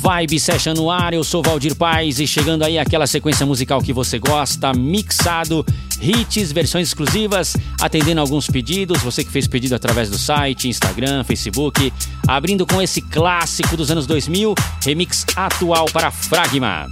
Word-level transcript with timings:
Vibe 0.00 0.40
Session 0.40 0.72
no 0.72 0.90
ar, 0.90 1.12
eu 1.12 1.22
sou 1.22 1.42
Valdir 1.42 1.74
Paz 1.74 2.18
e 2.20 2.26
chegando 2.26 2.64
aí 2.64 2.78
aquela 2.78 3.06
sequência 3.06 3.44
musical 3.44 3.82
que 3.82 3.92
você 3.92 4.18
gosta, 4.18 4.72
mixado, 4.72 5.64
hits, 6.00 6.52
versões 6.52 6.88
exclusivas, 6.88 7.54
atendendo 7.78 8.18
alguns 8.18 8.46
pedidos, 8.46 9.02
você 9.02 9.22
que 9.22 9.30
fez 9.30 9.46
pedido 9.46 9.74
através 9.74 10.08
do 10.08 10.16
site, 10.16 10.68
Instagram, 10.68 11.22
Facebook, 11.22 11.92
abrindo 12.26 12.66
com 12.66 12.80
esse 12.80 13.02
clássico 13.02 13.76
dos 13.76 13.90
anos 13.90 14.06
2000, 14.06 14.54
remix 14.82 15.26
atual 15.36 15.84
para 15.92 16.10
Fragma. 16.10 16.88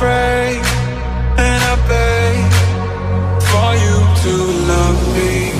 pray 0.00 0.56
and 1.46 1.60
I 1.72 1.76
beg 1.90 2.36
for 3.50 3.70
you 3.84 3.96
to 4.22 4.32
love 4.72 5.00
me. 5.14 5.59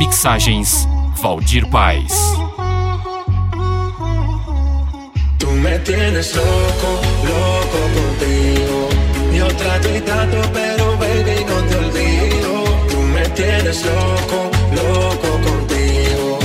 Mixagens 0.00 0.88
Valdir 1.22 1.66
Paz. 1.68 2.14
Tú 5.36 5.50
me 5.50 5.78
tienes 5.80 6.34
loco, 6.34 6.90
loco 7.28 7.80
contigo. 7.98 8.88
Yo 9.34 9.46
trato 9.56 9.94
y 9.94 10.00
trato, 10.00 10.40
pero 10.54 10.96
baby 10.96 11.44
no 11.46 11.56
te 11.68 11.76
olvido. 11.84 12.52
Tú 12.88 12.96
me 13.14 13.28
tienes 13.40 13.84
loco, 13.84 14.50
loco 14.72 15.30
contigo. 15.46 16.38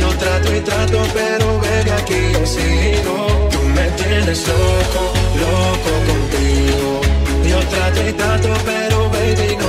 Yo 0.00 0.08
trato 0.16 0.56
y 0.56 0.60
trato, 0.60 0.98
pero 1.12 1.46
baby 1.60 1.90
aquí 1.90 2.32
yo 2.32 2.46
sigo. 2.46 3.48
Tú 3.52 3.60
me 3.76 3.88
tienes 4.02 4.48
loco, 4.48 5.02
loco 5.44 5.90
contigo. 6.08 7.00
Yo 7.46 7.58
trato 7.72 8.08
y 8.08 8.12
trato, 8.14 8.48
pero 8.64 9.10
baby 9.10 9.56
no 9.60 9.61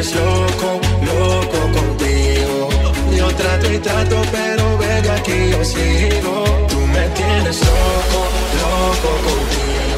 me 0.00 0.06
tienes 0.06 0.16
loco 0.16 0.80
trato 3.34 3.72
y 3.72 3.78
trato, 3.78 4.22
pero 4.32 4.78
baby 4.78 5.08
aquí 5.08 5.50
yo 5.50 5.64
sigo. 5.64 6.44
Tú 6.68 6.78
me 6.86 7.06
tienes 7.08 7.60
loco, 7.60 8.20
loco 8.60 9.10
contigo, 9.26 9.89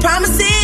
promises. 0.00 0.55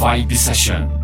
Vibe 0.00 0.34
Session. 0.34 0.99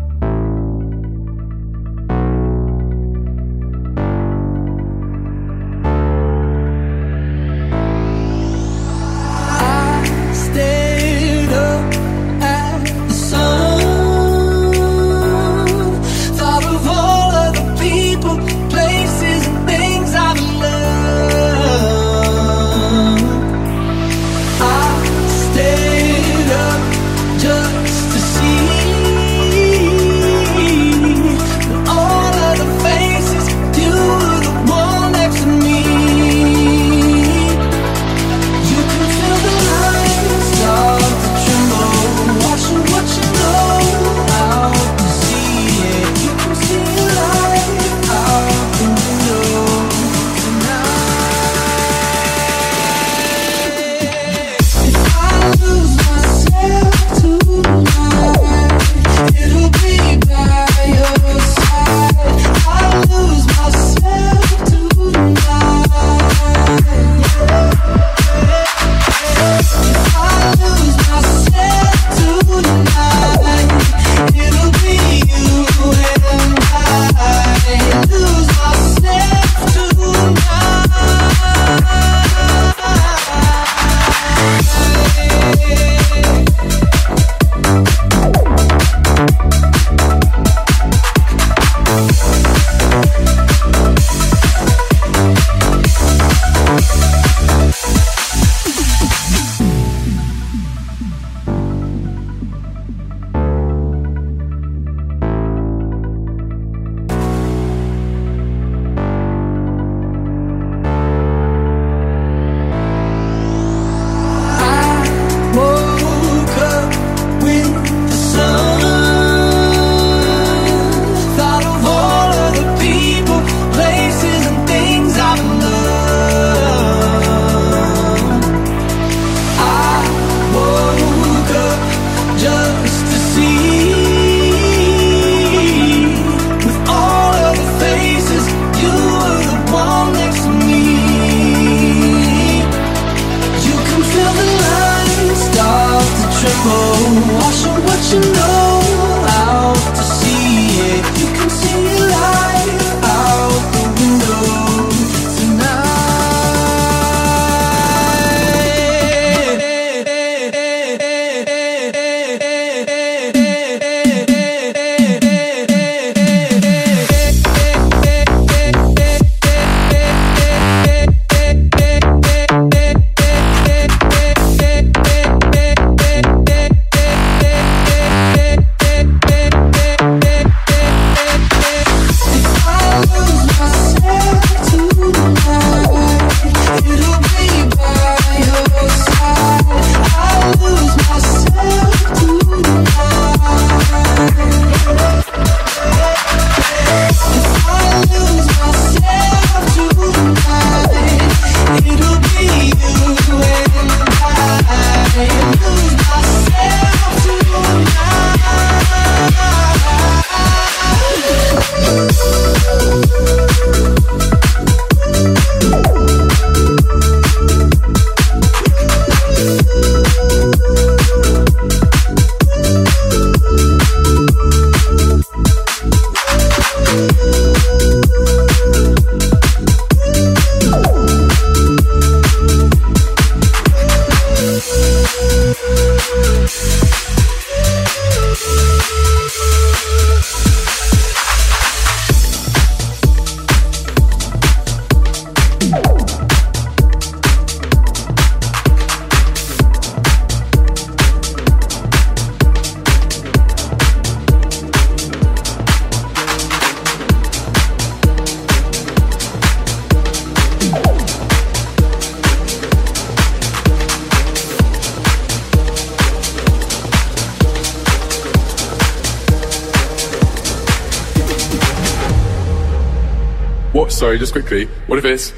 Quickly. 274.41 274.65
What 274.87 274.99
if 274.99 275.05
it's 275.05 275.33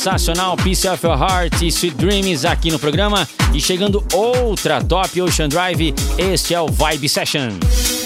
sensacional 0.00 0.56
Peace 0.56 0.88
of 0.88 1.04
Your 1.04 1.14
Heart 1.14 1.60
e 1.60 1.70
Sweet 1.70 1.94
Dreams 1.94 2.46
aqui 2.46 2.70
no 2.70 2.78
programa. 2.78 3.28
E 3.52 3.60
chegando 3.60 4.02
outra 4.14 4.82
Top 4.82 5.20
Ocean 5.20 5.48
Drive, 5.48 5.94
este 6.16 6.54
é 6.54 6.60
o 6.60 6.66
Vibe 6.68 7.06
Session. 7.06 7.99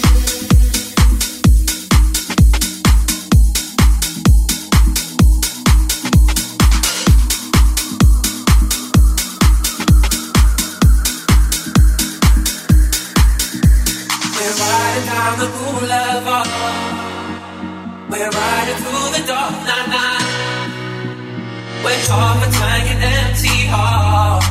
We're 21.85 21.91
half 22.09 22.41
a 22.41 22.49
tank 22.51 22.89
and 22.93 23.03
empty 23.03 23.67
heart. 23.69 24.41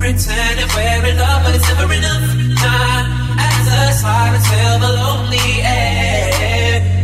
Pretending 0.00 0.68
we're 0.74 1.06
in 1.06 1.18
love, 1.18 1.44
but 1.44 1.54
it's 1.54 1.68
never 1.68 1.92
enough. 1.92 2.34
Nah, 2.62 3.38
as 3.38 3.66
the 3.70 3.92
silence 3.92 4.46
fill 4.50 4.78
the 4.80 4.92
lonely 5.02 5.62
air. 5.62 6.95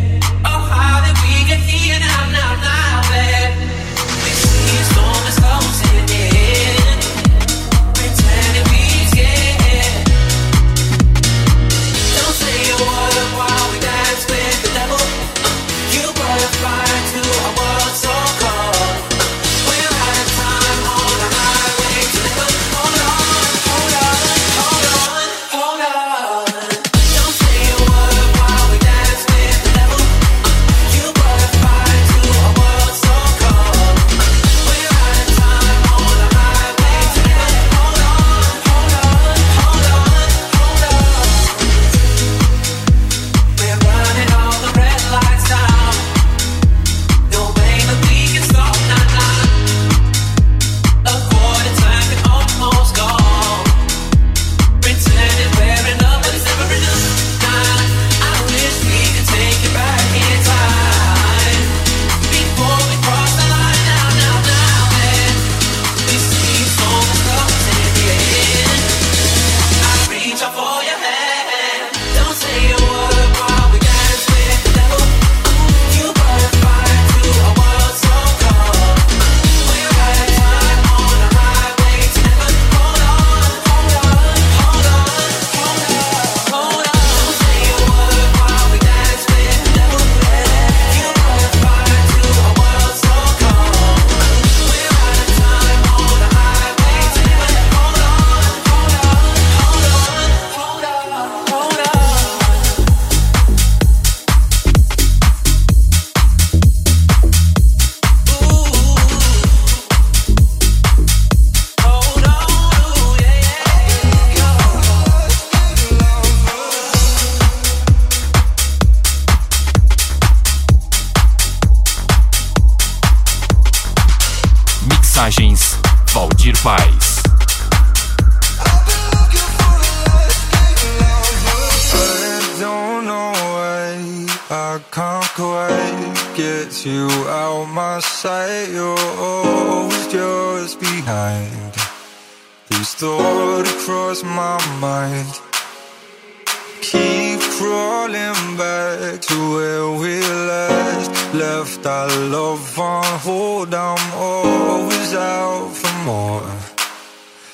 left 151.35 151.87
our 151.87 152.09
love 152.29 152.79
on 152.79 153.05
hold. 153.21 153.75
I'm 153.75 154.13
always 154.15 155.15
out 155.15 155.71
for 155.71 156.05
more. 156.05 156.51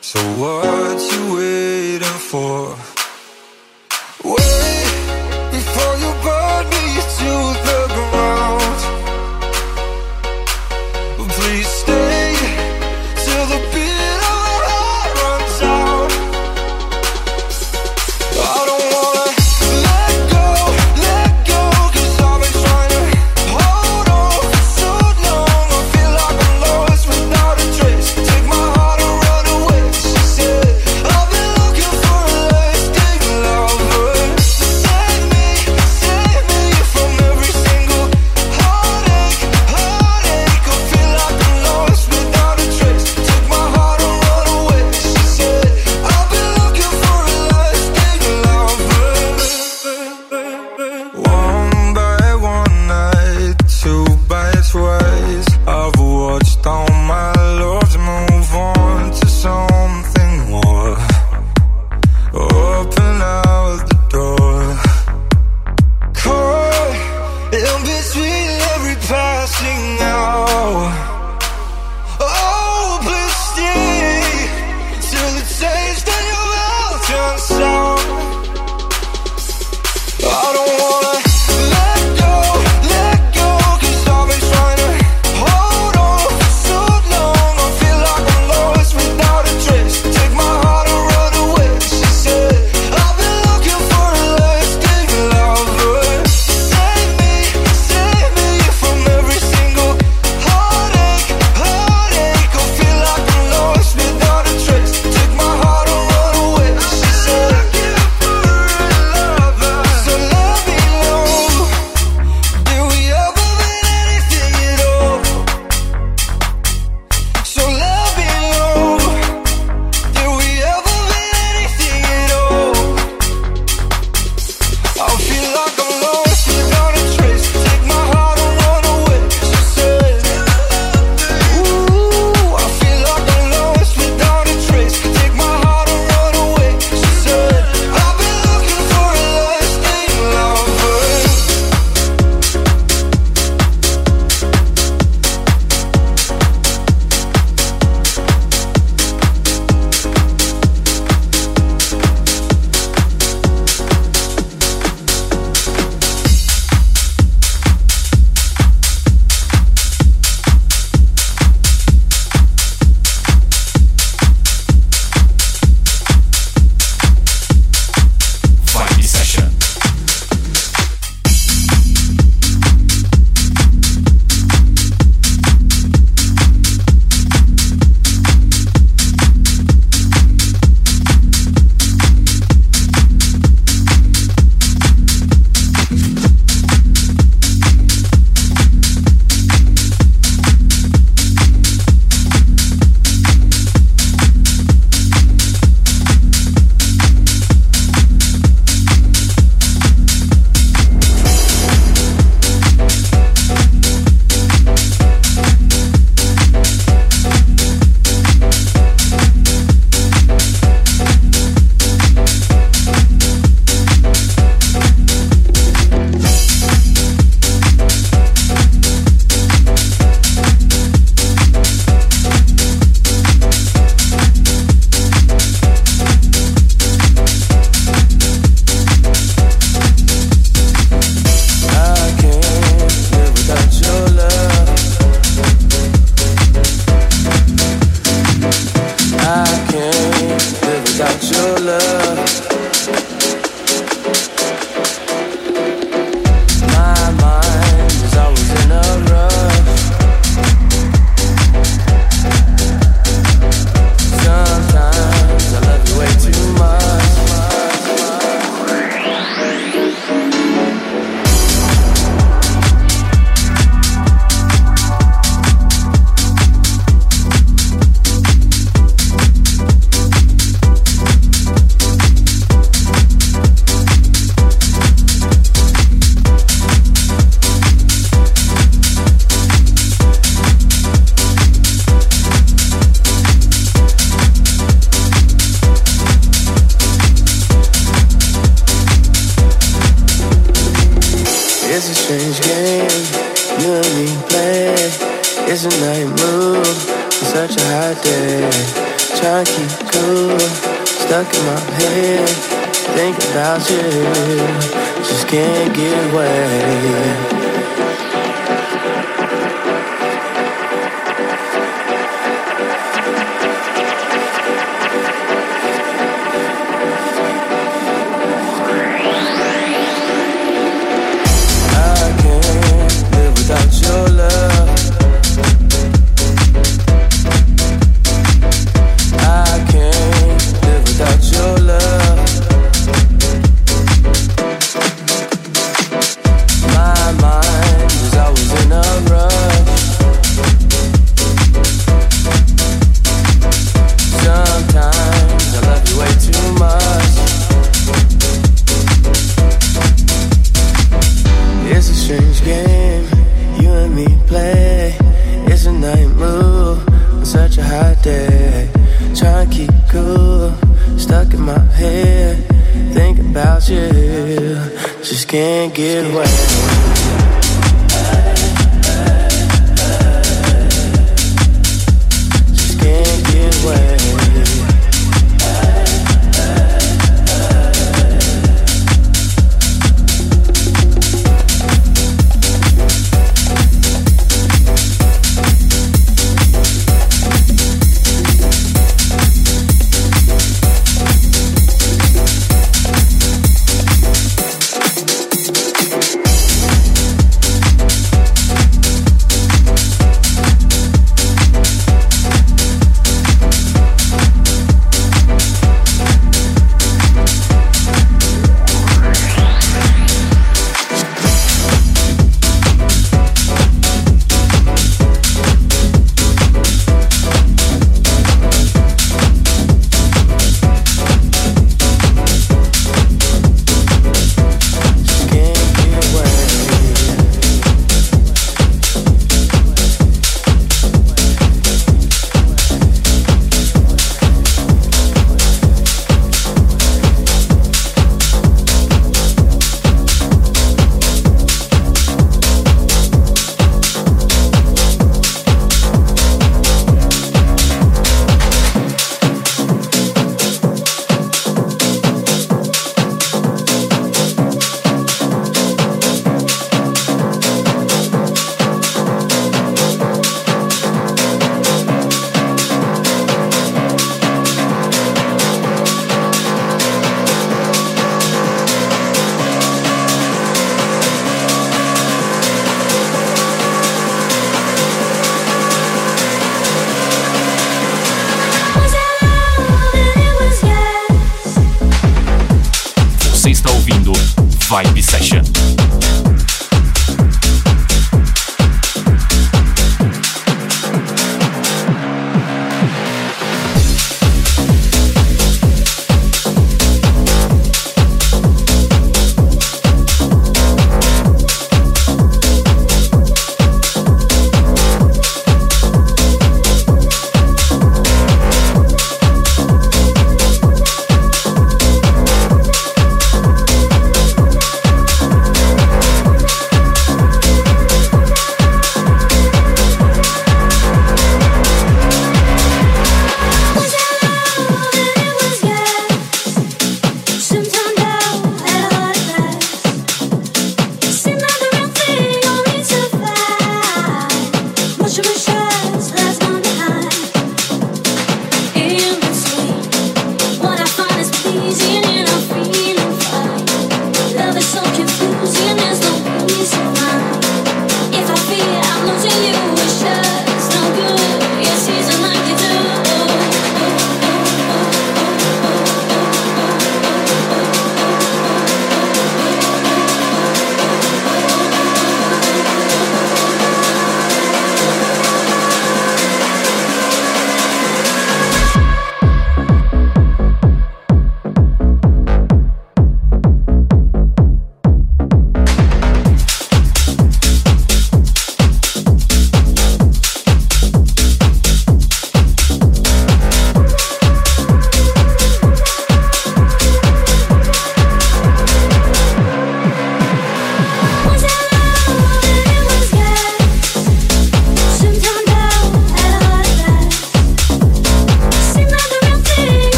So 0.00 0.20
what 0.40 1.00
you 1.12 1.36
waiting 1.36 2.18
for? 2.30 2.95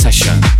session. 0.00 0.59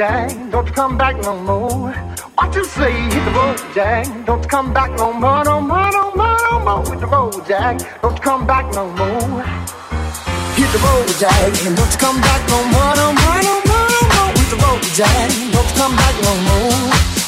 Jack, 0.00 0.32
don't 0.50 0.74
come 0.74 0.96
back 0.96 1.14
no 1.20 1.36
more. 1.36 1.92
What 2.36 2.54
you 2.54 2.64
say? 2.64 2.90
Hit 2.90 3.22
the 3.22 3.32
road, 3.32 3.60
Jack. 3.74 4.06
Don't 4.24 4.48
come 4.48 4.72
back 4.72 4.90
no 4.96 5.12
more, 5.12 5.44
no 5.44 5.60
more, 5.60 5.90
no 5.92 6.14
more, 6.16 6.38
no 6.50 6.58
more. 6.64 6.82
Hit 6.88 7.00
the 7.00 7.06
road, 7.06 7.46
Jack. 7.46 8.00
Don't 8.00 8.18
come 8.22 8.46
back 8.46 8.64
no 8.72 8.88
more. 8.96 9.44
Hit 10.56 10.72
the 10.72 10.80
road, 10.80 11.08
Jack. 11.20 11.52
Don't 11.76 11.96
come 12.00 12.18
back 12.22 12.40
no 12.48 12.64
more, 12.72 12.94
no 12.96 13.12
more, 13.12 13.40
no 13.44 13.54
more, 13.68 13.88
no 13.92 14.00
more. 14.16 14.32
Hit 14.40 14.48
the 14.48 14.56
road, 14.64 14.82
Jack. 14.96 15.28
Don't 15.52 15.70
come 15.76 15.94
back 15.94 16.16
no 16.24 16.32
more. 16.48 16.80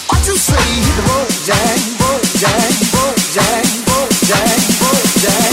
What 0.09 0.27
you 0.27 0.37
say? 0.41 0.65
Hit 0.87 0.97
the 0.97 1.05
road, 1.13 1.29
Jack. 1.45 1.77
Road, 2.01 2.25
Jack. 2.41 2.73
Road, 2.97 3.19
Jack. 3.37 3.65
Road, 3.85 4.11
Jack. 4.25 4.57
Road, 4.81 5.05
Jack. 5.21 5.52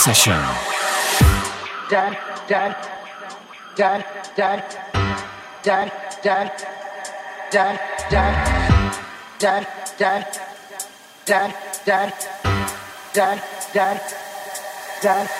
session. 0.00 0.40
Dad, 1.90 2.16
dad, 2.48 2.74
dad, 3.76 4.02
dad, 4.34 4.62
dad, 5.54 5.92
dad, 6.22 6.52
dad, 7.52 7.78
dad, 8.08 8.36
dad, 9.38 9.66
dad, 9.98 10.36
dad, 11.26 11.54
dad, 11.84 12.14
dad, 13.12 13.42
dad, 13.74 14.00
dad. 15.02 15.39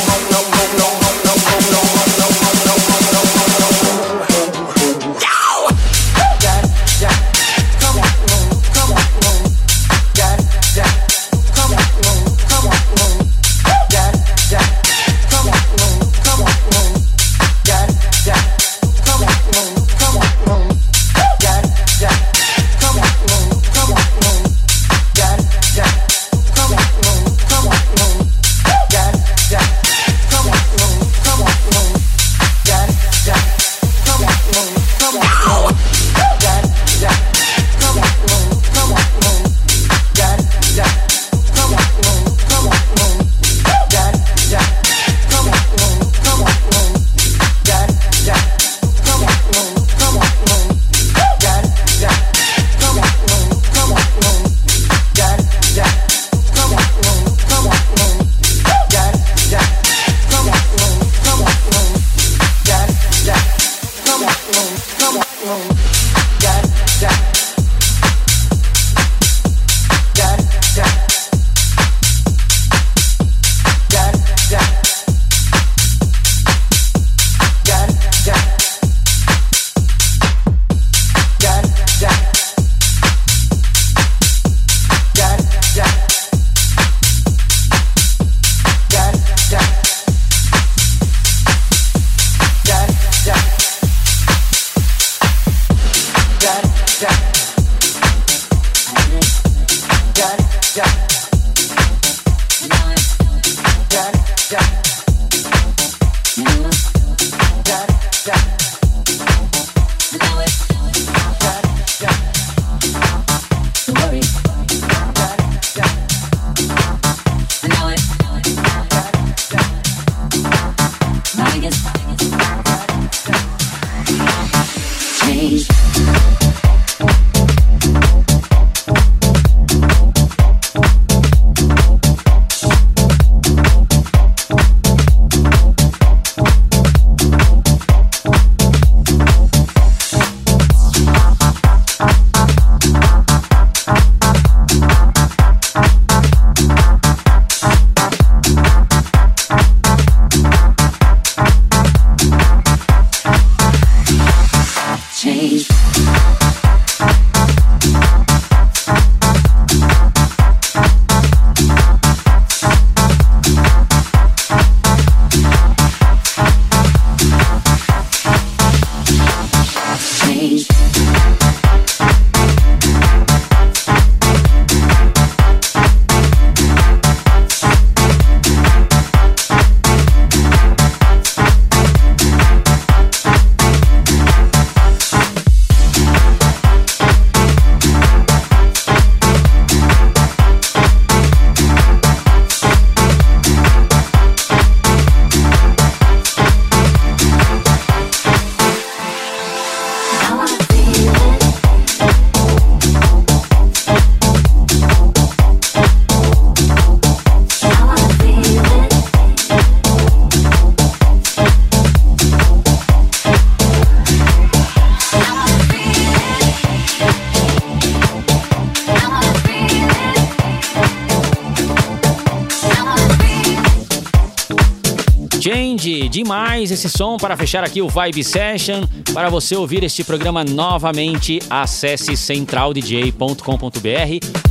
Demais 226.61 226.71
esse 226.71 226.89
som 226.89 227.17
para 227.17 227.35
fechar 227.35 227.63
aqui 227.63 227.81
o 227.81 227.87
Vibe 227.87 228.23
Session. 228.23 228.83
Para 229.13 229.29
você 229.29 229.55
ouvir 229.55 229.83
este 229.83 230.03
programa 230.03 230.43
novamente, 230.43 231.39
acesse 231.49 232.15
centraldj.com.br 232.15 233.41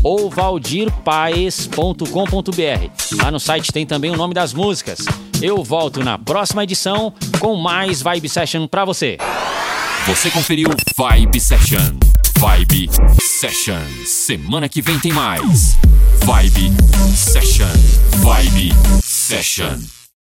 ou 0.02 0.30
valdirpaes.com.br. 0.30 3.22
Lá 3.22 3.30
no 3.30 3.38
site 3.38 3.72
tem 3.72 3.86
também 3.86 4.10
o 4.10 4.16
nome 4.16 4.34
das 4.34 4.52
músicas. 4.52 5.06
Eu 5.40 5.62
volto 5.62 6.02
na 6.02 6.18
próxima 6.18 6.64
edição 6.64 7.12
com 7.38 7.54
mais 7.56 8.02
Vibe 8.02 8.28
Session 8.28 8.66
para 8.66 8.84
você. 8.84 9.16
Você 10.06 10.30
conferiu 10.30 10.68
Vibe 10.96 11.40
Session. 11.40 11.96
Vibe 12.38 12.90
Session. 13.20 13.80
Semana 14.04 14.68
que 14.68 14.82
vem 14.82 14.98
tem 14.98 15.12
mais. 15.12 15.76
Vibe 16.24 16.72
Session. 17.14 17.68
Vibe 18.22 18.72
Session. 19.02 19.99